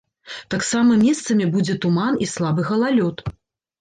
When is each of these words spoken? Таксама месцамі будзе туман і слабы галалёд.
Таксама 0.53 0.95
месцамі 1.01 1.45
будзе 1.57 1.75
туман 1.85 2.19
і 2.27 2.31
слабы 2.33 2.61
галалёд. 2.71 3.17